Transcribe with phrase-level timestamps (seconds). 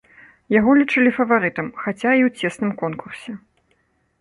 [0.59, 3.31] Яго лічылі фаварытам, хаця і ў цесным конкурсе.